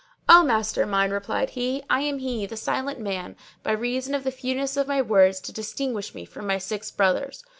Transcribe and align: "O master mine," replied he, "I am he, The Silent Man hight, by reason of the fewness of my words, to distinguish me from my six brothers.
"O 0.27 0.41
master 0.41 0.87
mine," 0.87 1.11
replied 1.11 1.51
he, 1.51 1.83
"I 1.87 1.99
am 1.99 2.17
he, 2.17 2.47
The 2.47 2.57
Silent 2.57 2.99
Man 2.99 3.35
hight, 3.35 3.61
by 3.61 3.71
reason 3.73 4.15
of 4.15 4.23
the 4.23 4.31
fewness 4.31 4.75
of 4.75 4.87
my 4.87 4.99
words, 4.99 5.39
to 5.41 5.53
distinguish 5.53 6.15
me 6.15 6.25
from 6.25 6.47
my 6.47 6.57
six 6.57 6.89
brothers. 6.89 7.43